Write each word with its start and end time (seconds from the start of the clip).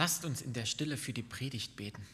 Lasst 0.00 0.24
uns 0.24 0.40
in 0.40 0.54
der 0.54 0.64
Stille 0.64 0.96
für 0.96 1.12
die 1.12 1.22
Predigt 1.22 1.76
beten. 1.76 2.06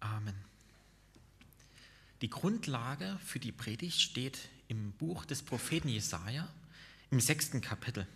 Amen. 0.00 0.34
Die 2.20 2.28
Grundlage 2.28 3.18
für 3.24 3.38
die 3.38 3.52
Predigt 3.52 3.98
steht 3.98 4.50
im 4.68 4.92
Buch 4.92 5.24
des 5.24 5.42
Propheten 5.42 5.88
Jesaja 5.88 6.46
im 7.10 7.20
sechsten 7.20 7.62
Kapitel. 7.62 8.06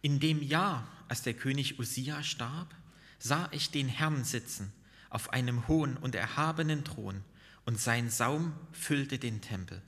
In 0.00 0.20
dem 0.20 0.42
Jahr, 0.42 0.88
als 1.08 1.20
der 1.20 1.34
König 1.34 1.78
Usia 1.78 2.22
starb, 2.22 2.74
sah 3.18 3.50
ich 3.52 3.70
den 3.70 3.88
Herrn 3.88 4.24
sitzen 4.24 4.72
auf 5.10 5.32
einem 5.32 5.68
hohen 5.68 5.96
und 5.96 6.14
erhabenen 6.14 6.84
Thron, 6.84 7.22
und 7.64 7.80
sein 7.80 8.10
Saum 8.10 8.54
füllte 8.72 9.18
den 9.18 9.40
Tempel. 9.40 9.82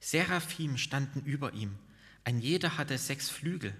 Seraphim 0.00 0.78
standen 0.78 1.20
über 1.20 1.52
ihm, 1.52 1.76
ein 2.24 2.40
jeder 2.40 2.78
hatte 2.78 2.96
sechs 2.96 3.28
Flügel, 3.28 3.74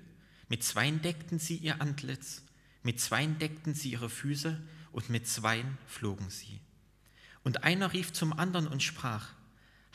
mit 0.49 0.63
zweien 0.63 1.01
deckten 1.01 1.39
sie 1.39 1.57
ihr 1.57 1.81
Antlitz, 1.81 2.43
mit 2.83 3.01
zweien 3.01 3.39
deckten 3.39 3.75
sie 3.75 3.93
ihre 3.93 4.11
Füße, 4.11 4.61
und 4.93 5.09
mit 5.09 5.29
zweien 5.29 5.79
flogen 5.87 6.31
sie. 6.31 6.61
Und 7.45 7.65
einer 7.65 7.93
rief 7.93 8.13
zum 8.13 8.33
anderen 8.33 8.67
und 8.67 8.83
sprach, 8.83 9.29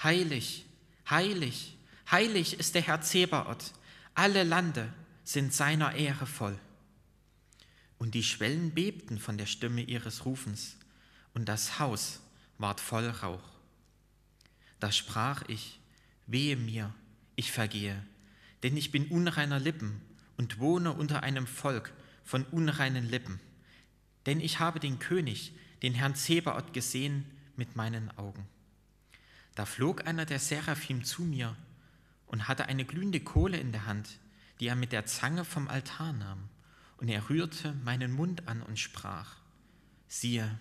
Heilig, 0.02 0.66
heilig, 1.10 1.78
heilig 2.10 2.60
ist 2.60 2.76
der 2.76 2.82
Herr 2.82 3.02
Zebaoth, 3.02 3.74
alle 4.14 4.44
Lande 4.44 4.92
sind 5.24 5.54
seiner 5.54 5.96
Ehre 5.96 6.26
voll. 6.26 6.58
Und 8.06 8.14
die 8.14 8.22
Schwellen 8.22 8.70
bebten 8.70 9.18
von 9.18 9.36
der 9.36 9.48
Stimme 9.48 9.82
ihres 9.82 10.26
Rufens, 10.26 10.78
und 11.34 11.50
das 11.50 11.80
Haus 11.80 12.20
ward 12.60 12.80
voll 12.80 13.10
Rauch. 13.10 13.42
Da 14.80 14.92
sprach 14.92 15.42
ich, 15.48 15.80
wehe 16.28 16.56
mir, 16.56 16.94
ich 17.36 17.52
vergehe, 17.52 18.06
denn 18.62 18.78
ich 18.78 18.92
bin 18.92 19.08
unreiner 19.08 19.60
Lippen 19.60 20.02
und 20.38 20.60
wohne 20.60 20.94
unter 20.94 21.24
einem 21.24 21.48
Volk 21.48 21.94
von 22.24 22.44
unreinen 22.44 23.10
Lippen. 23.10 23.40
Denn 24.28 24.40
ich 24.40 24.60
habe 24.60 24.80
den 24.80 25.00
König, 25.00 25.54
den 25.82 25.96
Herrn 25.96 26.14
Zebaoth, 26.14 26.74
gesehen 26.74 27.26
mit 27.56 27.76
meinen 27.76 28.16
Augen. 28.20 28.46
Da 29.56 29.66
flog 29.66 30.06
einer 30.06 30.28
der 30.28 30.38
Seraphim 30.38 31.04
zu 31.04 31.24
mir 31.24 31.56
und 32.28 32.48
hatte 32.48 32.68
eine 32.68 32.86
glühende 32.86 33.22
Kohle 33.22 33.58
in 33.58 33.72
der 33.72 33.88
Hand, 33.88 34.20
die 34.60 34.68
er 34.68 34.76
mit 34.76 34.92
der 34.92 35.08
Zange 35.08 35.44
vom 35.44 35.68
Altar 35.68 36.14
nahm. 36.14 36.50
Und 36.98 37.10
er 37.10 37.30
rührte 37.30 37.74
meinen 37.84 38.12
Mund 38.12 38.48
an 38.48 38.62
und 38.62 38.80
sprach, 38.80 39.36
siehe, 40.08 40.58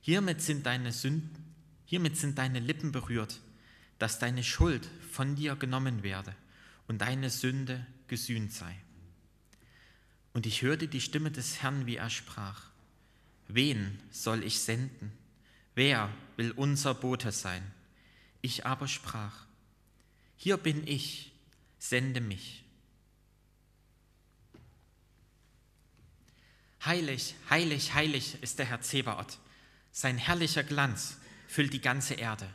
hiermit 0.00 0.40
sind 0.40 0.66
deine 0.66 0.92
Sünden, 0.92 1.44
hiermit 1.84 2.16
sind 2.16 2.38
deine 2.38 2.60
Lippen 2.60 2.92
berührt, 2.92 3.40
dass 3.98 4.18
deine 4.18 4.44
Schuld 4.44 4.88
von 5.10 5.36
dir 5.36 5.56
genommen 5.56 6.02
werde 6.02 6.34
und 6.86 7.00
deine 7.00 7.30
Sünde 7.30 7.86
gesühnt 8.06 8.52
sei. 8.52 8.76
Und 10.32 10.44
ich 10.46 10.62
hörte 10.62 10.86
die 10.86 11.00
Stimme 11.00 11.30
des 11.30 11.62
Herrn, 11.62 11.86
wie 11.86 11.96
er 11.96 12.10
sprach, 12.10 12.68
wen 13.48 13.98
soll 14.10 14.44
ich 14.44 14.60
senden? 14.60 15.10
Wer 15.74 16.10
will 16.36 16.52
unser 16.52 16.94
Bote 16.94 17.32
sein? 17.32 17.62
Ich 18.42 18.66
aber 18.66 18.86
sprach, 18.86 19.46
hier 20.36 20.58
bin 20.58 20.86
ich, 20.86 21.32
sende 21.78 22.20
mich. 22.20 22.65
Heilig, 26.86 27.34
heilig, 27.50 27.94
heilig 27.94 28.40
ist 28.42 28.60
der 28.60 28.66
Herr 28.66 28.80
Zebaoth. 28.80 29.40
Sein 29.90 30.18
herrlicher 30.18 30.62
Glanz 30.62 31.16
füllt 31.48 31.72
die 31.72 31.80
ganze 31.80 32.14
Erde, 32.14 32.48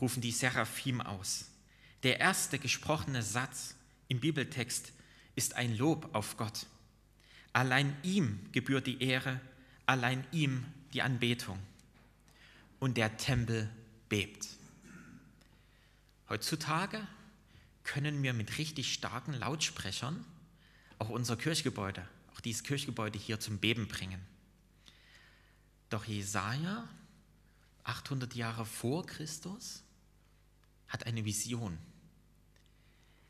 rufen 0.00 0.22
die 0.22 0.32
Seraphim 0.32 1.02
aus. 1.02 1.50
Der 2.02 2.18
erste 2.18 2.58
gesprochene 2.58 3.22
Satz 3.22 3.74
im 4.08 4.20
Bibeltext 4.20 4.94
ist 5.36 5.54
ein 5.54 5.76
Lob 5.76 6.08
auf 6.14 6.38
Gott. 6.38 6.64
Allein 7.52 7.94
ihm 8.02 8.40
gebührt 8.52 8.86
die 8.86 9.02
Ehre, 9.02 9.38
allein 9.84 10.26
ihm 10.32 10.64
die 10.94 11.02
Anbetung. 11.02 11.58
Und 12.80 12.96
der 12.96 13.18
Tempel 13.18 13.68
bebt. 14.08 14.48
Heutzutage 16.30 17.06
können 17.84 18.22
wir 18.22 18.32
mit 18.32 18.56
richtig 18.56 18.94
starken 18.94 19.34
Lautsprechern 19.34 20.24
auch 20.98 21.10
unser 21.10 21.36
Kirchgebäude 21.36 22.08
auch 22.38 22.40
dieses 22.40 22.62
Kirchgebäude 22.62 23.18
hier 23.18 23.40
zum 23.40 23.58
Beben 23.58 23.88
bringen. 23.88 24.20
Doch 25.90 26.04
Jesaja, 26.04 26.88
800 27.82 28.36
Jahre 28.36 28.64
vor 28.64 29.04
Christus, 29.06 29.82
hat 30.86 31.04
eine 31.06 31.24
Vision. 31.24 31.76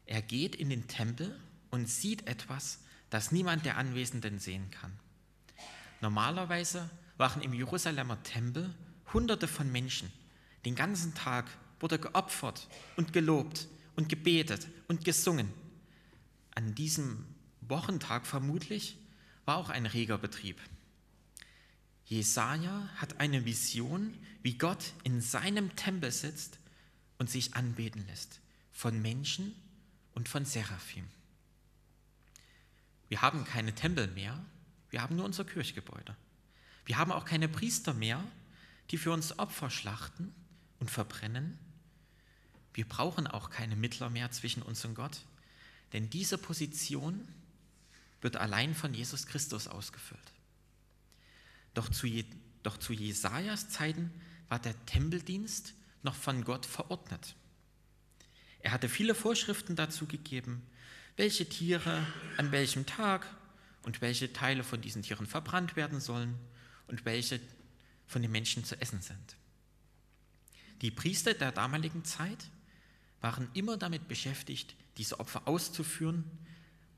Er 0.05 0.21
geht 0.21 0.55
in 0.55 0.69
den 0.69 0.89
Tempel 0.89 1.41
und 1.71 1.89
sieht 1.89 2.27
etwas, 2.27 2.81
das 3.09 3.33
niemand 3.33 3.65
der 3.65 3.79
Anwesenden 3.79 4.39
sehen 4.39 4.71
kann. 4.71 4.93
Normalerweise 6.03 6.91
waren 7.17 7.41
im 7.41 7.55
Jerusalemer 7.55 8.23
Tempel 8.23 8.75
Hunderte 9.15 9.49
von 9.49 9.73
Menschen. 9.73 10.13
Den 10.67 10.75
ganzen 10.75 11.15
Tag 11.15 11.47
wurde 11.81 11.99
geopfert 11.99 12.69
und 12.97 13.15
gelobt 13.15 13.69
und 13.97 14.11
gebetet 14.11 14.69
und 14.87 15.07
gesungen. 15.07 15.51
An 16.55 16.75
diesem 16.75 17.25
Wochentag 17.69 18.27
vermutlich 18.27 18.97
war 19.45 19.57
auch 19.57 19.69
ein 19.69 19.87
reger 19.87 20.19
Betrieb. 20.19 20.61
Jesaja 22.05 22.89
hat 22.97 23.21
eine 23.21 23.45
Vision, 23.45 24.15
wie 24.43 24.57
Gott 24.57 24.93
in 25.05 25.21
seinem 25.21 25.77
Tempel 25.77 26.11
sitzt 26.11 26.59
und 27.19 27.29
sich 27.29 27.55
anbeten 27.55 28.07
lässt, 28.07 28.41
von 28.73 29.01
Menschen 29.03 29.55
und 30.15 30.29
von 30.29 30.45
Seraphim. 30.45 31.07
Wir 33.09 33.21
haben 33.23 33.45
keine 33.45 33.75
Tempel 33.75 34.07
mehr, 34.09 34.43
wir 34.91 35.03
haben 35.03 35.17
nur 35.17 35.25
unser 35.25 35.45
Kirchgebäude. 35.45 36.17
Wir 36.87 36.97
haben 36.97 37.13
auch 37.13 37.27
keine 37.27 37.49
Priester 37.49 37.93
mehr, 37.93 38.25
die 38.91 38.97
für 38.97 39.13
uns 39.13 39.39
Opfer 39.39 39.69
schlachten 39.69 40.35
und 40.79 40.91
verbrennen. 40.91 41.59
Wir 42.73 42.89
brauchen 42.89 43.27
auch 43.27 43.51
keine 43.51 43.77
Mittler 43.77 44.09
mehr 44.09 44.31
zwischen 44.31 44.63
uns 44.63 44.85
und 44.85 44.95
Gott, 44.95 45.21
denn 45.93 46.09
diese 46.09 46.39
Position 46.39 47.29
wird 48.21 48.37
allein 48.37 48.75
von 48.75 48.95
Jesus 48.95 49.27
Christus 49.27 49.69
ausgefüllt. 49.69 50.33
Doch 51.75 51.89
zu, 51.89 52.07
Je 52.07 52.25
doch 52.63 52.77
zu 52.77 52.93
Jesajas 52.93 53.69
Zeiten 53.69 54.11
war 54.49 54.59
der 54.59 54.75
Tempeldienst 54.87 55.75
noch 56.03 56.15
von 56.15 56.45
Gott 56.45 56.67
verordnet. 56.67 57.37
Er 58.61 58.73
hatte 58.73 58.89
viele 58.89 59.15
Vorschriften 59.15 59.77
dazu 59.77 60.07
gegeben, 60.07 60.63
welche 61.17 61.49
Tiere 61.49 62.07
an 62.37 62.51
welchem 62.53 62.87
Tag 62.87 63.27
und 63.83 64.01
welche 64.01 64.33
Teile 64.33 64.65
von 64.65 64.81
diesen 64.81 65.03
Tieren 65.03 65.27
verbrannt 65.27 65.77
werden 65.77 66.01
sollen 66.01 66.35
und 66.87 67.05
welche 67.05 67.41
von 68.07 68.23
den 68.23 68.31
Menschen 68.31 68.65
zu 68.65 68.81
essen 68.81 69.03
sind. 69.03 69.37
Die 70.83 70.91
Priester 70.91 71.35
der 71.35 71.53
damaligen 71.53 72.05
Zeit 72.05 72.51
waren 73.21 73.49
immer 73.55 73.77
damit 73.77 74.09
beschäftigt, 74.09 74.77
diese 74.97 75.19
Opfer 75.21 75.47
auszuführen 75.47 76.25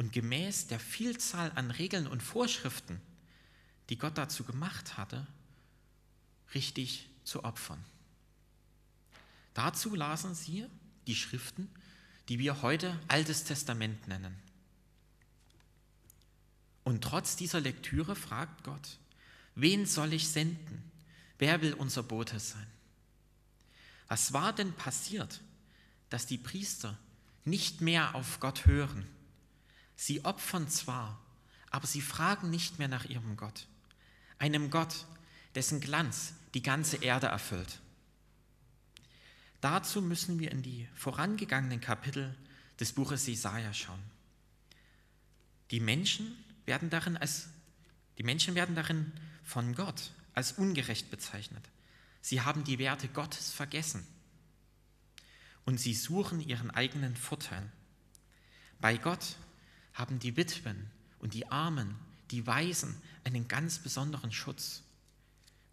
und 0.00 0.15
gemäß 0.15 0.66
der 0.66 0.81
Vielzahl 0.81 1.53
an 1.56 1.71
Regeln 1.71 2.06
und 2.06 2.22
Vorschriften, 2.22 3.03
die 3.91 3.99
Gott 3.99 4.16
dazu 4.16 4.44
gemacht 4.44 4.97
hatte, 4.97 5.27
richtig 6.55 7.11
zu 7.22 7.44
opfern. 7.44 7.84
Dazu 9.53 9.94
lasen 9.94 10.34
sie 10.34 10.65
die 11.06 11.15
Schriften, 11.15 11.69
die 12.30 12.39
wir 12.39 12.63
heute 12.63 12.98
Altes 13.09 13.45
Testament 13.45 14.09
nennen. 14.09 14.34
Und 16.83 17.04
trotz 17.04 17.36
dieser 17.36 17.60
Lektüre 17.60 18.16
fragt 18.16 18.65
Gott, 18.65 18.97
wen 19.54 19.84
soll 19.84 20.15
ich 20.15 20.28
senden? 20.28 20.91
Wer 21.39 21.60
will 21.60 21.74
unser 21.74 22.03
Bote 22.03 22.41
sein? 22.41 22.66
Was 24.09 24.33
war 24.33 24.54
denn 24.54 24.72
passiert, 24.72 25.42
dass 26.09 26.24
die 26.24 26.39
Priester 26.39 26.97
nicht 27.45 27.83
mehr 27.83 28.15
auf 28.15 28.41
Gott 28.41 28.65
hören? 28.65 29.07
Sie 30.02 30.24
opfern 30.24 30.66
zwar, 30.66 31.20
aber 31.68 31.86
sie 31.86 32.00
fragen 32.00 32.48
nicht 32.48 32.78
mehr 32.78 32.88
nach 32.88 33.04
ihrem 33.04 33.36
Gott, 33.36 33.66
einem 34.38 34.70
Gott, 34.70 35.04
dessen 35.54 35.78
Glanz 35.82 36.32
die 36.54 36.62
ganze 36.62 36.97
Erde 36.97 37.26
erfüllt. 37.26 37.80
Dazu 39.60 40.00
müssen 40.00 40.38
wir 40.38 40.52
in 40.52 40.62
die 40.62 40.88
vorangegangenen 40.94 41.82
Kapitel 41.82 42.34
des 42.80 42.94
Buches 42.94 43.26
Jesaja 43.26 43.74
schauen. 43.74 44.02
Die 45.70 45.80
Menschen 45.80 46.34
werden 46.64 46.88
darin 46.88 47.18
als 47.18 47.50
die 48.16 48.22
Menschen 48.22 48.54
werden 48.54 48.74
darin 48.74 49.12
von 49.44 49.74
Gott 49.74 50.12
als 50.32 50.52
ungerecht 50.52 51.10
bezeichnet. 51.10 51.68
Sie 52.22 52.41
haben 52.41 52.64
die 52.64 52.78
Werte 52.78 53.08
Gottes 53.08 53.52
vergessen 53.52 54.06
und 55.66 55.78
sie 55.78 55.92
suchen 55.92 56.41
ihren 56.41 56.70
eigenen 56.70 57.16
Vorteil. 57.16 57.70
Bei 58.80 58.97
Gott 58.97 59.36
haben 60.00 60.18
die 60.18 60.36
Witwen 60.36 60.91
und 61.18 61.34
die 61.34 61.47
Armen, 61.48 61.94
die 62.30 62.47
Waisen 62.47 62.97
einen 63.22 63.47
ganz 63.47 63.78
besonderen 63.78 64.32
Schutz. 64.32 64.82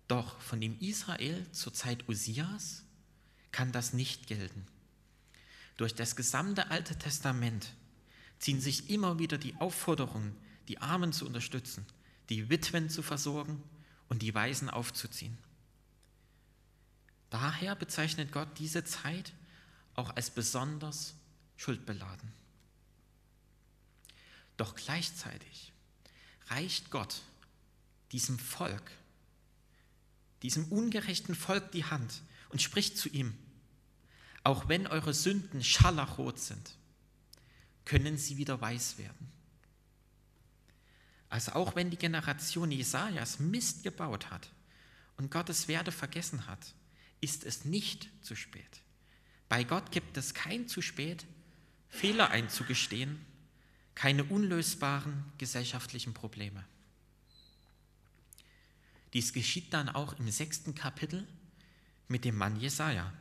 Doch 0.09 0.39
von 0.41 0.59
dem 0.59 0.77
Israel 0.79 1.50
zur 1.51 1.74
Zeit 1.74 2.07
Usias 2.09 2.83
kann 3.51 3.71
das 3.71 3.94
nicht 3.94 4.27
gelten. 4.27 4.65
Durch 5.77 5.95
das 5.95 6.15
gesamte 6.15 6.69
Alte 6.69 6.97
Testament 6.97 7.74
ziehen 8.39 8.59
sich 8.59 8.89
immer 8.89 9.18
wieder 9.18 9.38
die 9.38 9.56
Aufforderungen, 9.56 10.35
die 10.68 10.79
Armen 10.79 11.13
zu 11.13 11.25
unterstützen, 11.25 11.85
die 12.29 12.50
Witwen 12.50 12.89
zu 12.89 13.01
versorgen 13.01 13.63
und 14.09 14.21
die 14.21 14.35
Waisen 14.35 14.69
aufzuziehen. 14.69 15.38
Daher 17.29 17.75
bezeichnet 17.75 18.31
Gott 18.31 18.59
diese 18.59 18.83
Zeit 18.83 19.33
auch 19.95 20.15
als 20.15 20.29
besonders 20.29 21.15
schuldbeladen. 21.56 22.31
Doch 24.57 24.75
gleichzeitig 24.75 25.71
reicht 26.48 26.89
Gott 26.92 27.21
diesem 28.12 28.39
Volk, 28.39 28.92
diesem 30.42 30.65
ungerechten 30.65 31.36
Volk 31.36 31.71
die 31.71 31.86
Hand 31.86 32.21
und 32.50 32.62
spricht 32.62 32.98
zu 32.98 33.09
ihm, 33.09 33.38
auch 34.44 34.68
wenn 34.68 34.88
eure 34.88 35.13
Sünden 35.13 35.63
scharlachrot 35.63 36.39
sind, 36.39 36.75
können 37.86 38.18
sie 38.18 38.38
wieder 38.38 38.59
weiß 38.59 38.98
werden. 38.98 39.31
Also 41.30 41.53
auch 41.53 41.75
wenn 41.75 41.89
die 41.89 41.98
Generation 41.98 42.71
Jesajas 42.71 43.39
Mist 43.39 43.83
gebaut 43.83 44.30
hat 44.31 44.50
und 45.18 45.30
Gottes 45.31 45.68
Werte 45.68 45.92
vergessen 45.92 46.48
hat, 46.48 46.74
ist 47.19 47.44
es 47.44 47.65
nicht 47.65 48.10
zu 48.21 48.36
spät. 48.36 48.81
Bei 49.50 49.63
Gott 49.63 49.92
gibt 49.92 50.18
es 50.18 50.33
kein 50.33 50.68
zu 50.68 50.81
spät, 50.81 51.25
Fehler 51.89 52.30
einzugestehen, 52.30 53.25
keine 53.98 54.24
unlösbaren 54.26 55.26
gesellschaftlichen 55.40 56.14
Probleme. 56.14 56.64
Dies 59.14 59.34
geschieht 59.34 59.74
dann 59.74 59.90
auch 59.90 60.20
im 60.20 60.30
sechsten 60.30 60.76
Kapitel 60.76 61.28
mit 62.08 62.24
dem 62.24 62.38
Mann 62.38 62.60
Jesaja. 62.60 63.12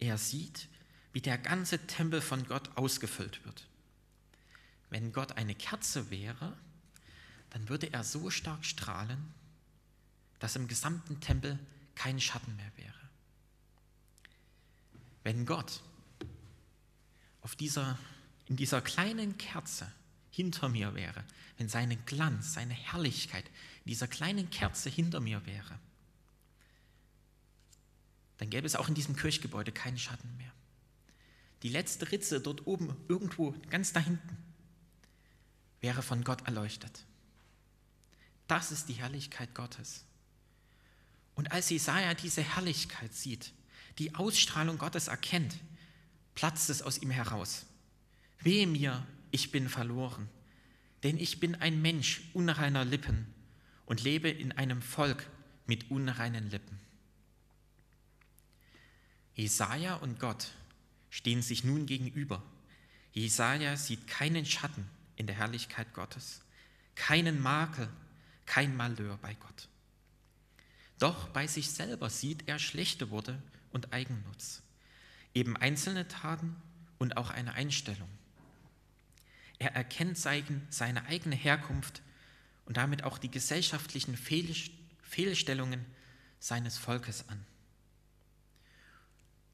Er 0.00 0.18
sieht, 0.18 0.66
wie 1.12 1.20
der 1.20 1.38
ganze 1.38 1.86
Tempel 1.86 2.20
von 2.20 2.48
Gott 2.48 2.76
ausgefüllt 2.76 3.44
wird. 3.44 3.68
Wenn 4.90 5.12
Gott 5.12 5.36
eine 5.36 5.54
Kerze 5.54 6.10
wäre, 6.10 6.58
dann 7.50 7.68
würde 7.68 7.92
er 7.92 8.02
so 8.02 8.28
stark 8.28 8.64
strahlen, 8.64 9.32
dass 10.40 10.56
im 10.56 10.66
gesamten 10.66 11.20
Tempel 11.20 11.60
kein 11.94 12.20
Schatten 12.20 12.56
mehr 12.56 12.72
wäre. 12.74 13.10
Wenn 15.22 15.46
Gott 15.46 15.80
auf 17.42 17.54
dieser, 17.54 17.96
in 18.46 18.56
dieser 18.56 18.80
kleinen 18.80 19.38
Kerze 19.38 19.90
hinter 20.30 20.68
mir 20.68 20.94
wäre, 20.94 21.24
wenn 21.58 21.68
seine 21.68 21.96
Glanz, 21.96 22.54
seine 22.54 22.74
Herrlichkeit 22.74 23.46
in 23.84 23.90
dieser 23.90 24.06
kleinen 24.06 24.50
Kerze 24.50 24.88
hinter 24.90 25.20
mir 25.20 25.44
wäre, 25.46 25.78
dann 28.38 28.50
gäbe 28.50 28.66
es 28.66 28.76
auch 28.76 28.88
in 28.88 28.94
diesem 28.94 29.16
Kirchgebäude 29.16 29.72
keinen 29.72 29.98
Schatten 29.98 30.36
mehr. 30.36 30.52
Die 31.62 31.70
letzte 31.70 32.12
Ritze 32.12 32.40
dort 32.40 32.66
oben, 32.66 32.94
irgendwo 33.08 33.54
ganz 33.70 33.92
da 33.92 34.00
hinten, 34.00 34.36
wäre 35.80 36.02
von 36.02 36.22
Gott 36.22 36.46
erleuchtet. 36.46 37.04
Das 38.46 38.70
ist 38.70 38.88
die 38.88 38.94
Herrlichkeit 38.94 39.54
Gottes. 39.54 40.04
Und 41.34 41.52
als 41.52 41.70
Jesaja 41.70 42.14
diese 42.14 42.42
Herrlichkeit 42.42 43.14
sieht, 43.14 43.52
die 43.98 44.14
Ausstrahlung 44.14 44.78
Gottes 44.78 45.08
erkennt, 45.08 45.56
platzt 46.34 46.70
es 46.70 46.82
aus 46.82 46.98
ihm 46.98 47.10
heraus. 47.10 47.66
Wehe 48.40 48.66
mir, 48.66 49.06
ich 49.30 49.50
bin 49.50 49.68
verloren, 49.68 50.28
denn 51.02 51.18
ich 51.18 51.40
bin 51.40 51.54
ein 51.56 51.82
Mensch 51.82 52.22
unreiner 52.32 52.84
Lippen 52.84 53.26
und 53.86 54.02
lebe 54.02 54.28
in 54.28 54.52
einem 54.52 54.82
Volk 54.82 55.28
mit 55.66 55.90
unreinen 55.90 56.50
Lippen. 56.50 56.78
Jesaja 59.34 59.96
und 59.96 60.18
Gott 60.18 60.52
stehen 61.10 61.42
sich 61.42 61.64
nun 61.64 61.86
gegenüber. 61.86 62.42
Jesaja 63.12 63.76
sieht 63.76 64.06
keinen 64.06 64.46
Schatten 64.46 64.88
in 65.16 65.26
der 65.26 65.36
Herrlichkeit 65.36 65.92
Gottes, 65.94 66.42
keinen 66.94 67.40
Makel, 67.40 67.88
kein 68.46 68.76
Malheur 68.76 69.18
bei 69.18 69.34
Gott. 69.34 69.68
Doch 70.98 71.28
bei 71.28 71.46
sich 71.46 71.70
selber 71.70 72.08
sieht 72.08 72.48
er 72.48 72.58
schlechte 72.58 73.10
Worte 73.10 73.42
und 73.70 73.92
Eigennutz, 73.92 74.62
eben 75.34 75.56
einzelne 75.56 76.08
Taten 76.08 76.56
und 76.98 77.16
auch 77.16 77.30
eine 77.30 77.54
Einstellung. 77.54 78.08
Er 79.58 79.74
erkennt 79.74 80.18
seine 80.18 81.06
eigene 81.06 81.34
Herkunft 81.34 82.02
und 82.66 82.76
damit 82.76 83.04
auch 83.04 83.18
die 83.18 83.30
gesellschaftlichen 83.30 84.16
Fehlstellungen 84.16 85.84
seines 86.38 86.76
Volkes 86.76 87.28
an. 87.28 87.44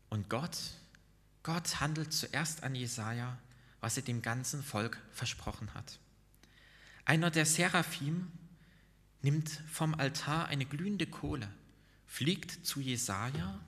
Und 0.08 0.28
Gott, 0.28 0.58
Gott 1.42 1.80
handelt 1.80 2.12
zuerst 2.12 2.62
an 2.64 2.74
Jesaja, 2.74 3.38
was 3.80 3.96
er 3.96 4.02
dem 4.02 4.22
ganzen 4.22 4.62
Volk 4.62 5.00
versprochen 5.10 5.72
hat. 5.74 5.98
Einer 7.04 7.30
der 7.30 7.46
Seraphim 7.46 8.30
nimmt 9.22 9.48
vom 9.70 9.94
Altar 9.94 10.46
eine 10.46 10.66
glühende 10.66 11.06
Kohle, 11.06 11.48
fliegt 12.06 12.66
zu 12.66 12.80
Jesaja 12.80 13.58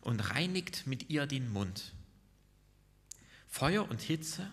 und 0.00 0.30
reinigt 0.30 0.86
mit 0.86 1.10
ihr 1.10 1.26
den 1.26 1.50
Mund. 1.52 1.92
Feuer 3.48 3.88
und 3.88 4.00
Hitze 4.00 4.50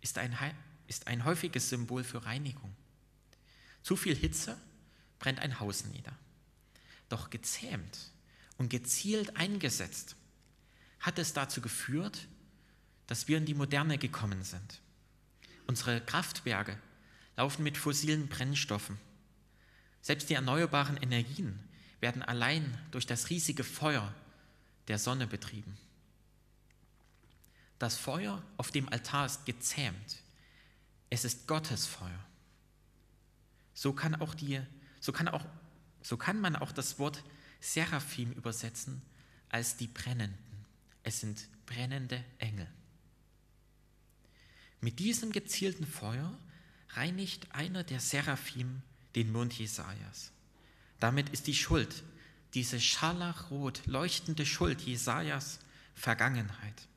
ist 0.00 0.18
ein, 0.18 0.36
ist 0.86 1.06
ein 1.06 1.24
häufiges 1.24 1.68
Symbol 1.68 2.04
für 2.04 2.24
Reinigung. 2.24 2.74
Zu 3.82 3.96
viel 3.96 4.14
Hitze 4.14 4.56
brennt 5.18 5.40
ein 5.40 5.60
Haus 5.60 5.84
nieder. 5.84 6.16
Doch 7.08 7.30
gezähmt 7.30 8.10
und 8.56 8.68
gezielt 8.68 9.36
eingesetzt 9.36 10.16
hat 11.00 11.18
es 11.18 11.32
dazu 11.32 11.60
geführt, 11.60 12.28
dass 13.06 13.26
wir 13.26 13.38
in 13.38 13.46
die 13.46 13.54
Moderne 13.54 13.98
gekommen 13.98 14.42
sind. 14.44 14.80
Unsere 15.66 16.00
Kraftwerke 16.00 16.78
laufen 17.36 17.62
mit 17.62 17.78
fossilen 17.78 18.28
Brennstoffen. 18.28 18.98
Selbst 20.02 20.30
die 20.30 20.34
erneuerbaren 20.34 20.96
Energien 20.96 21.58
werden 22.00 22.22
allein 22.22 22.78
durch 22.90 23.06
das 23.06 23.30
riesige 23.30 23.64
Feuer 23.64 24.14
der 24.88 24.98
Sonne 24.98 25.26
betrieben. 25.26 25.76
Das 27.80 27.96
Feuer 27.96 28.42
auf 28.58 28.70
dem 28.70 28.90
Altar 28.90 29.24
ist 29.24 29.46
gezähmt. 29.46 30.22
Es 31.08 31.24
ist 31.24 31.48
Gottes 31.48 31.86
Feuer. 31.86 32.26
So 33.72 33.94
kann, 33.94 34.14
auch 34.16 34.34
die, 34.34 34.60
so 35.00 35.12
kann, 35.12 35.28
auch, 35.28 35.46
so 36.02 36.18
kann 36.18 36.38
man 36.42 36.56
auch 36.56 36.72
das 36.72 36.98
Wort 36.98 37.24
Seraphim 37.58 38.32
übersetzen 38.32 39.00
als 39.48 39.78
die 39.78 39.86
Brennenden. 39.86 40.66
Es 41.04 41.20
sind 41.20 41.48
brennende 41.64 42.22
Engel. 42.36 42.68
Mit 44.82 44.98
diesem 44.98 45.32
gezielten 45.32 45.86
Feuer 45.86 46.38
reinigt 46.90 47.50
einer 47.54 47.82
der 47.82 48.00
Seraphim 48.00 48.82
den 49.14 49.32
Mund 49.32 49.58
Jesajas. 49.58 50.32
Damit 50.98 51.30
ist 51.30 51.46
die 51.46 51.54
Schuld, 51.54 52.02
diese 52.52 52.78
scharlachrot 52.78 53.86
leuchtende 53.86 54.44
Schuld 54.44 54.82
Jesajas 54.82 55.60
Vergangenheit. 55.94 56.88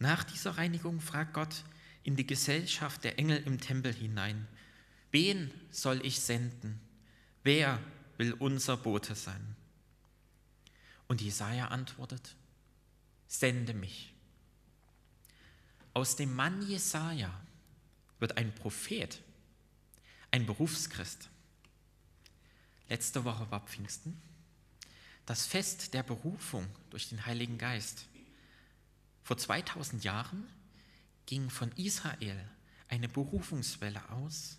Nach 0.00 0.24
dieser 0.24 0.56
Reinigung 0.56 0.98
fragt 0.98 1.34
Gott 1.34 1.62
in 2.04 2.16
die 2.16 2.26
Gesellschaft 2.26 3.04
der 3.04 3.18
Engel 3.18 3.36
im 3.44 3.60
Tempel 3.60 3.92
hinein: 3.92 4.48
Wen 5.12 5.52
soll 5.70 6.04
ich 6.04 6.20
senden? 6.20 6.80
Wer 7.42 7.78
will 8.16 8.32
unser 8.32 8.78
Bote 8.78 9.14
sein? 9.14 9.56
Und 11.06 11.20
Jesaja 11.20 11.68
antwortet: 11.68 12.34
Sende 13.28 13.74
mich. 13.74 14.14
Aus 15.92 16.16
dem 16.16 16.34
Mann 16.34 16.66
Jesaja 16.66 17.30
wird 18.20 18.38
ein 18.38 18.54
Prophet, 18.54 19.20
ein 20.30 20.46
Berufschrist. 20.46 21.28
Letzte 22.88 23.24
Woche 23.24 23.50
war 23.50 23.60
Pfingsten, 23.66 24.18
das 25.26 25.44
Fest 25.44 25.92
der 25.92 26.02
Berufung 26.02 26.66
durch 26.88 27.10
den 27.10 27.26
Heiligen 27.26 27.58
Geist. 27.58 28.06
Vor 29.22 29.36
2000 29.36 30.04
Jahren 30.04 30.46
ging 31.26 31.50
von 31.50 31.70
Israel 31.72 32.38
eine 32.88 33.08
Berufungswelle 33.08 34.10
aus, 34.10 34.58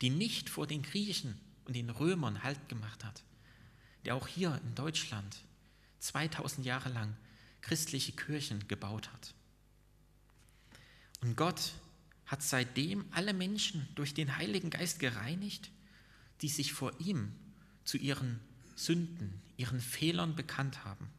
die 0.00 0.10
nicht 0.10 0.50
vor 0.50 0.66
den 0.66 0.82
Griechen 0.82 1.40
und 1.64 1.74
den 1.74 1.90
Römern 1.90 2.42
Halt 2.42 2.68
gemacht 2.68 3.04
hat, 3.04 3.22
der 4.04 4.14
auch 4.14 4.26
hier 4.26 4.60
in 4.64 4.74
Deutschland 4.74 5.36
2000 6.00 6.66
Jahre 6.66 6.90
lang 6.90 7.16
christliche 7.60 8.12
Kirchen 8.12 8.66
gebaut 8.68 9.12
hat. 9.12 9.34
Und 11.22 11.36
Gott 11.36 11.72
hat 12.26 12.42
seitdem 12.42 13.04
alle 13.10 13.34
Menschen 13.34 13.88
durch 13.94 14.14
den 14.14 14.36
Heiligen 14.36 14.70
Geist 14.70 14.98
gereinigt, 14.98 15.70
die 16.42 16.48
sich 16.48 16.72
vor 16.72 16.98
ihm 17.00 17.32
zu 17.84 17.98
ihren 17.98 18.40
Sünden, 18.76 19.42
ihren 19.56 19.80
Fehlern 19.80 20.36
bekannt 20.36 20.84
haben, 20.84 21.10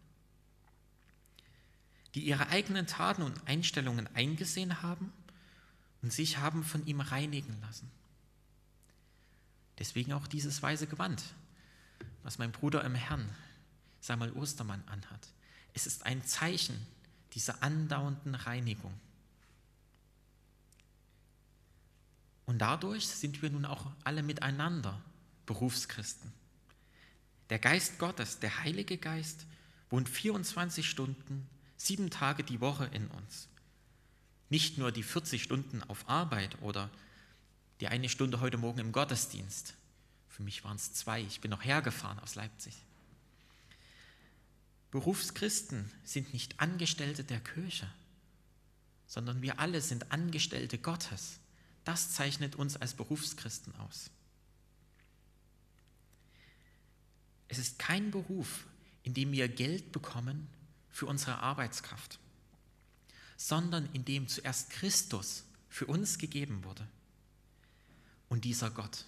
die 2.16 2.22
ihre 2.22 2.50
eigenen 2.50 2.88
Taten 2.88 3.22
und 3.22 3.48
Einstellungen 3.48 4.08
eingesehen 4.16 4.82
haben 4.82 5.12
und 6.02 6.12
sich 6.12 6.38
haben 6.38 6.64
von 6.64 6.86
ihm 6.86 7.00
reinigen 7.00 7.60
lassen. 7.62 7.90
Deswegen 9.80 10.14
auch 10.14 10.28
dieses 10.28 10.62
weise 10.62 10.88
Gewand, 10.88 11.24
was 12.24 12.38
mein 12.38 12.52
Bruder 12.52 12.84
im 12.84 12.96
Herrn, 12.96 13.28
Samuel 14.00 14.34
Ostermann, 14.34 14.84
anhat. 14.88 15.28
Es 15.74 15.88
ist 15.88 16.06
ein 16.06 16.26
Zeichen 16.26 16.86
dieser 17.34 17.64
andauernden 17.64 18.36
Reinigung. 18.36 18.94
Und 22.46 22.60
dadurch 22.60 23.08
sind 23.08 23.42
wir 23.42 23.50
nun 23.50 23.66
auch 23.66 23.86
alle 24.04 24.24
miteinander 24.24 25.00
Berufschristen. 25.46 26.32
Der 27.50 27.60
Geist 27.60 27.98
Gottes, 28.00 28.40
der 28.40 28.64
Heilige 28.64 28.98
Geist, 28.98 29.46
wohnt 29.90 30.10
24 30.10 30.90
Stunden, 30.90 31.48
sieben 31.86 32.10
Tage 32.10 32.44
die 32.44 32.62
Woche 32.62 32.86
in 32.86 33.08
uns. 33.08 33.48
Nicht 34.50 34.78
nur 34.78 34.92
die 34.92 35.04
40 35.04 35.42
Stunden 35.42 35.84
auf 35.84 36.08
Arbeit 36.10 36.62
oder 36.62 36.90
die 37.80 37.88
eine 37.88 38.10
Stunde 38.10 38.40
heute 38.40 38.58
Morgen 38.58 38.80
im 38.80 38.92
Gottesdienst. 38.92 39.74
Für 40.30 40.44
mich 40.44 40.64
waren 40.64 40.76
es 40.76 40.94
zwei. 40.94 41.22
Ich 41.22 41.42
bin 41.42 41.52
noch 41.52 41.64
hergefahren 41.64 42.20
aus 42.20 42.36
Leipzig. 42.36 42.76
Berufschristen 44.92 45.90
sind 46.04 46.34
nicht 46.34 46.60
Angestellte 46.60 47.24
der 47.24 47.40
Kirche, 47.40 47.90
sondern 49.08 49.42
wir 49.42 49.60
alle 49.60 49.82
sind 49.82 50.12
Angestellte 50.12 50.78
Gottes. 50.78 51.40
Das 51.86 52.12
zeichnet 52.12 52.56
uns 52.56 52.76
als 52.76 52.94
Berufschristen 52.94 53.74
aus. 53.78 54.12
Es 57.48 57.58
ist 57.58 57.80
kein 57.80 58.12
Beruf, 58.12 58.66
in 59.04 59.14
dem 59.14 59.32
wir 59.32 59.48
Geld 59.48 59.92
bekommen 59.92 60.48
für 60.92 61.06
unsere 61.06 61.40
Arbeitskraft, 61.40 62.20
sondern 63.38 63.90
in 63.94 64.06
dem 64.06 64.28
zuerst 64.28 64.70
Christus 64.70 65.46
für 65.70 65.86
uns 65.86 66.18
gegeben 66.18 66.64
wurde. 66.64 66.88
Und 68.30 68.46
dieser 68.46 68.70
Gott, 68.70 69.06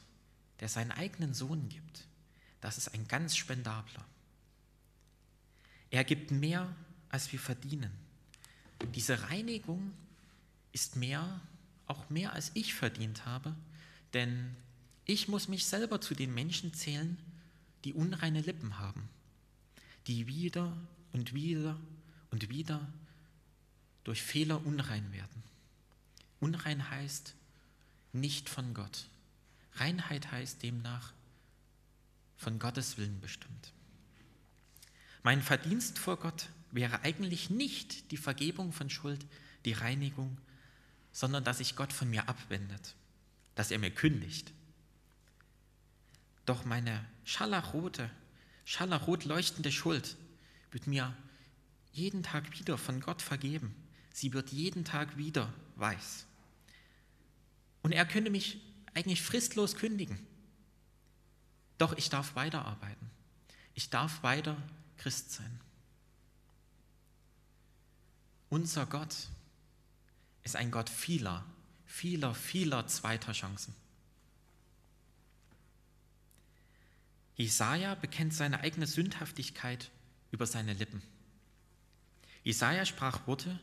der 0.60 0.70
seinen 0.70 0.92
eigenen 0.92 1.34
Sohn 1.34 1.70
gibt, 1.70 2.08
das 2.62 2.78
ist 2.78 2.94
ein 2.94 3.08
ganz 3.08 3.36
spendabler. 3.36 4.06
Er 5.92 6.04
gibt 6.04 6.32
mehr, 6.32 6.74
als 7.10 7.32
wir 7.32 7.40
verdienen. 7.40 7.92
Diese 8.96 9.30
Reinigung 9.30 9.94
ist 10.72 10.96
mehr, 10.96 11.42
auch 11.86 12.10
mehr, 12.10 12.34
als 12.34 12.52
ich 12.54 12.74
verdient 12.74 13.26
habe, 13.26 13.56
denn 14.14 14.56
ich 15.06 15.28
muss 15.28 15.48
mich 15.48 15.66
selber 15.66 16.02
zu 16.02 16.16
den 16.16 16.34
Menschen 16.34 16.74
zählen, 16.74 17.18
die 17.84 17.94
unreine 17.94 18.42
Lippen 18.42 18.80
haben, 18.80 19.10
die 20.08 20.28
wieder 20.28 20.76
und 21.14 21.34
wieder 21.34 21.80
und 22.32 22.50
wieder 22.50 22.86
durch 24.04 24.22
Fehler 24.22 24.66
unrein 24.66 25.12
werden. 25.14 25.44
Unrein 26.40 26.90
heißt 26.90 27.36
nicht 28.12 28.50
von 28.50 28.74
Gott. 28.74 29.06
Reinheit 29.76 30.32
heißt 30.32 30.62
demnach 30.62 31.14
von 32.36 32.60
Gottes 32.60 32.98
Willen 32.98 33.22
bestimmt. 33.22 33.72
Mein 35.24 35.42
Verdienst 35.42 35.98
vor 35.98 36.18
Gott 36.18 36.50
wäre 36.72 37.02
eigentlich 37.02 37.50
nicht 37.50 38.12
die 38.12 38.18
Vergebung 38.18 38.74
von 38.74 38.90
Schuld, 38.90 39.26
die 39.64 39.72
Reinigung, 39.72 40.38
sondern 41.14 41.44
dass 41.44 41.60
sich 41.60 41.76
Gott 41.76 41.94
von 41.94 42.10
mir 42.10 42.28
abwendet, 42.28 42.96
dass 43.56 43.72
er 43.72 43.80
mir 43.80 43.92
kündigt. 43.92 44.52
Doch 46.46 46.66
meine 46.66 47.06
scharlachrote, 47.24 48.10
scharlachrot 48.66 49.24
leuchtende 49.24 49.72
Schuld 49.72 50.18
wird 50.74 50.88
mir 50.88 51.16
jeden 51.92 52.24
Tag 52.24 52.60
wieder 52.60 52.78
von 52.78 53.00
Gott 53.00 53.22
vergeben. 53.22 53.76
Sie 54.12 54.34
wird 54.34 54.52
jeden 54.52 54.86
Tag 54.86 55.18
wieder 55.18 55.54
weiß. 55.76 56.26
Und 57.82 57.92
er 57.92 58.06
könnte 58.06 58.32
mich 58.32 58.60
eigentlich 58.94 59.22
fristlos 59.22 59.76
kündigen. 59.76 60.20
Doch 61.78 61.94
ich 61.94 62.10
darf 62.10 62.36
weiterarbeiten. 62.36 63.10
Ich 63.74 63.90
darf 63.90 64.24
weiter 64.24 64.58
Christ 64.98 65.32
sein. 65.32 65.60
Unser 68.50 68.86
Gott 68.86 69.16
ist 70.44 70.56
ein 70.56 70.70
Gott 70.70 70.90
vieler, 70.90 71.44
vieler, 71.86 72.36
vieler 72.36 72.86
zweiter 72.88 73.34
Chancen. 73.34 73.74
Jesaja 77.36 77.96
bekennt 77.96 78.34
seine 78.34 78.60
eigene 78.60 78.86
Sündhaftigkeit 78.86 79.90
über 80.34 80.48
seine 80.48 80.74
Lippen. 80.74 81.02
Jesaja 82.44 82.86
sprach 82.86 83.28
Worte, 83.28 83.60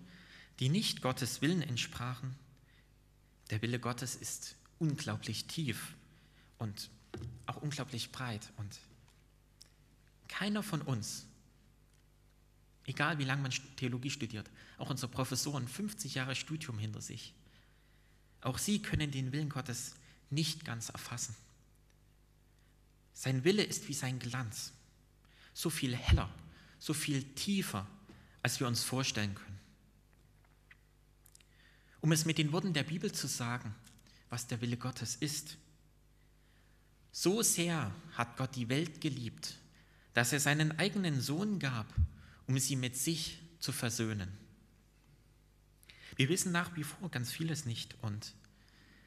die 0.61 0.69
nicht 0.69 1.03
Gottes 1.03 1.43
Willen 1.43 1.62
entsprachen. 1.62 2.37
Der 3.50 3.61
Wille 3.61 3.81
Gottes 3.81 4.15
ist 4.15 4.55
unglaublich 4.79 5.47
tief 5.47 5.95
und 6.59 6.89
auch 7.47 7.57
unglaublich 7.57 8.12
breit. 8.12 8.53
Und 8.57 8.79
keiner 10.29 10.62
von 10.62 10.81
uns, 10.81 11.27
egal 12.87 13.19
wie 13.19 13.25
lange 13.25 13.43
man 13.43 13.53
Theologie 13.77 14.11
studiert, 14.11 14.49
auch 14.79 14.91
unsere 14.91 15.11
Professoren, 15.11 15.67
50 15.67 16.15
Jahre 16.15 16.37
Studium 16.37 16.79
hinter 16.79 17.00
sich, 17.00 17.35
auch 18.43 18.59
sie 18.59 18.81
können 18.81 19.11
den 19.11 19.33
Willen 19.33 19.50
Gottes 19.50 19.97
nicht 20.31 20.65
ganz 20.65 20.89
erfassen. 20.89 21.35
Sein 23.12 23.43
Wille 23.43 23.65
ist 23.65 23.89
wie 23.89 23.93
sein 23.93 24.21
Glanz, 24.21 24.73
so 25.53 25.69
viel 25.69 25.97
heller, 25.97 26.33
so 26.81 26.95
viel 26.95 27.23
tiefer, 27.35 27.87
als 28.43 28.59
wir 28.59 28.67
uns 28.67 28.83
vorstellen 28.83 29.35
können. 29.35 29.61
Um 32.01 32.11
es 32.11 32.25
mit 32.25 32.39
den 32.39 32.51
Worten 32.51 32.73
der 32.73 32.83
Bibel 32.83 33.13
zu 33.13 33.29
sagen, 33.29 33.75
was 34.31 34.47
der 34.47 34.61
Wille 34.63 34.79
Gottes 34.79 35.17
ist. 35.17 35.59
So 37.13 37.43
sehr 37.43 37.95
hat 38.15 38.37
Gott 38.37 38.57
die 38.57 38.69
Welt 38.69 39.01
geliebt, 39.01 39.55
dass 40.15 40.33
er 40.33 40.41
seinen 40.41 40.79
eigenen 40.79 41.21
Sohn 41.21 41.59
gab, 41.59 41.87
um 42.47 42.59
sie 42.59 42.77
mit 42.77 42.97
sich 42.97 43.39
zu 43.59 43.73
versöhnen. 43.73 44.31
Wir 46.17 46.29
wissen 46.29 46.53
nach 46.53 46.75
wie 46.77 46.85
vor 46.85 47.11
ganz 47.11 47.31
vieles 47.31 47.67
nicht 47.67 47.97
und 48.03 48.35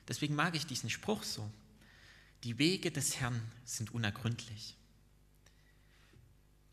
deswegen 0.08 0.36
mag 0.36 0.56
ich 0.56 0.68
diesen 0.68 0.90
Spruch 0.90 1.24
so. 1.24 1.52
Die 2.44 2.58
Wege 2.60 2.92
des 2.92 3.20
Herrn 3.20 3.42
sind 3.66 3.94
unergründlich. 3.94 4.76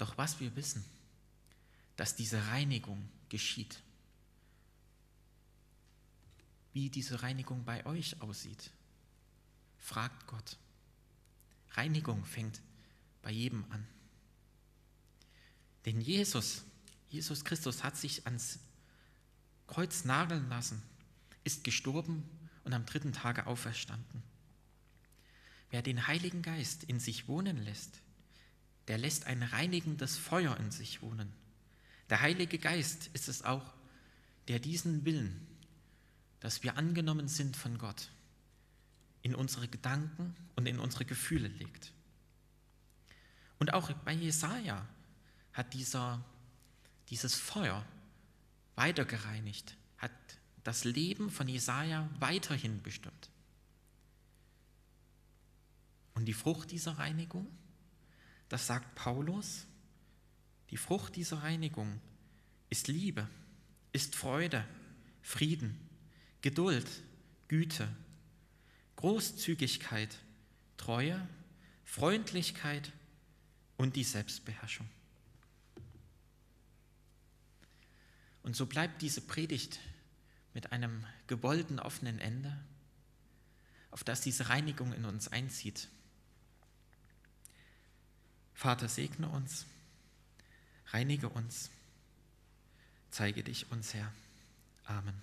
Doch 0.01 0.17
was 0.17 0.41
wir 0.41 0.57
wissen, 0.57 0.83
dass 1.97 2.17
diese 2.17 2.47
Reinigung 2.47 3.07
geschieht. 3.29 3.83
Wie 6.73 6.89
diese 6.89 7.23
Reinigung 7.23 7.67
bei 7.67 7.85
euch 7.85 8.23
aussieht, 8.23 8.71
fragt 9.79 10.27
Gott. 10.27 10.57
Reinigung 11.73 12.25
fängt 12.25 12.63
bei 13.21 13.31
jedem 13.31 13.71
an. 13.71 13.87
Denn 15.85 16.01
Jesus, 16.01 16.63
Jesus 17.11 17.45
Christus 17.45 17.85
hat 17.85 17.99
sich 17.99 18.25
ans 18.25 18.59
Kreuz 19.67 20.05
nageln 20.05 20.49
lassen, 20.49 20.83
ist 21.45 21.63
gestorben 21.63 22.25
und 22.65 22.73
am 22.73 22.87
dritten 22.87 23.13
Tage 23.13 23.47
auferstanden. 23.47 24.23
Wer 25.69 25.83
den 25.83 26.07
Heiligen 26.07 26.41
Geist 26.41 26.85
in 26.85 27.01
sich 27.01 27.29
wohnen 27.29 27.59
lässt, 27.59 28.01
der 28.91 28.99
lässt 28.99 29.29
ein 29.29 29.45
reinigendes 29.45 30.19
Feuer 30.19 30.57
in 30.57 30.73
sich 30.73 31.01
wohnen. 31.01 31.33
Der 32.09 32.23
Heilige 32.23 32.59
Geist 32.59 33.09
ist 33.13 33.29
es 33.29 33.45
auch, 33.45 33.73
der 34.49 34.59
diesen 34.59 35.05
Willen, 35.05 35.47
dass 36.41 36.65
wir 36.65 36.77
angenommen 36.77 37.29
sind 37.29 37.57
von 37.57 37.79
Gott, 37.79 38.09
in 39.23 39.37
unsere 39.37 39.69
Gedanken 39.69 40.35
und 40.57 40.67
in 40.67 40.81
unsere 40.81 41.05
Gefühle 41.05 41.47
legt. 41.47 41.93
Und 43.61 43.75
auch 43.75 43.93
bei 43.93 44.13
Jesaja 44.13 44.85
hat 45.53 45.73
dieser, 45.73 46.25
dieses 47.11 47.37
Feuer 47.37 47.87
weiter 48.75 49.05
gereinigt, 49.05 49.77
hat 49.99 50.11
das 50.65 50.83
Leben 50.83 51.31
von 51.31 51.47
Jesaja 51.47 52.11
weiterhin 52.19 52.83
bestimmt. 52.83 53.31
Und 56.15 56.25
die 56.25 56.35
Frucht 56.35 56.73
dieser 56.73 56.99
Reinigung, 56.99 57.47
das 58.51 58.67
sagt 58.67 58.97
Paulus, 58.97 59.65
die 60.71 60.77
Frucht 60.77 61.17
dieser 61.17 61.43
Reinigung 61.45 62.01
ist 62.69 62.89
Liebe, 62.89 63.27
ist 63.93 64.17
Freude, 64.17 64.67
Frieden, 65.23 65.89
Geduld, 66.43 66.87
Güte, 67.47 67.89
Großzügigkeit, 68.97 70.19
Treue, 70.77 71.27
Freundlichkeit 71.85 72.93
und 73.77 73.95
die 73.95 74.05
Selbstbeherrschung. 74.05 74.89
Und 78.43 78.57
so 78.57 78.67
bleibt 78.67 79.01
diese 79.01 79.21
Predigt 79.21 79.79
mit 80.55 80.73
einem 80.73 81.07
gewollten 81.29 81.79
offenen 81.79 82.19
Ende, 82.19 82.59
auf 83.93 84.03
das 84.03 84.23
diese 84.23 84.49
Reinigung 84.49 84.93
in 84.93 85.05
uns 85.05 85.29
einzieht. 85.29 85.89
Vater, 88.61 88.91
segne 88.91 89.27
uns, 89.27 89.65
reinige 90.89 91.31
uns, 91.31 91.71
zeige 93.11 93.43
dich 93.43 93.73
uns, 93.73 93.95
Herr. 93.95 94.13
Amen. 94.85 95.15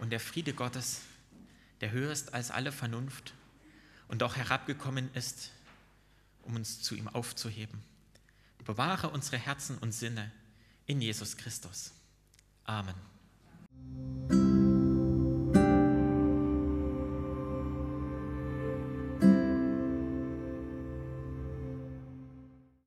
Und 0.00 0.10
der 0.10 0.18
Friede 0.18 0.54
Gottes, 0.54 1.02
der 1.82 1.92
höher 1.92 2.10
ist 2.10 2.34
als 2.34 2.50
alle 2.50 2.72
Vernunft 2.72 3.32
und 4.08 4.24
auch 4.24 4.34
herabgekommen 4.34 5.08
ist 5.14 5.52
um 6.42 6.56
uns 6.56 6.82
zu 6.82 6.96
ihm 6.96 7.06
aufzuheben. 7.06 7.80
Bewahre 8.64 9.10
unsere 9.10 9.38
Herzen 9.38 9.78
und 9.78 9.92
Sinne 9.92 10.32
in 10.86 11.00
Jesus 11.00 11.36
Christus. 11.36 11.92
Amen. 12.64 12.96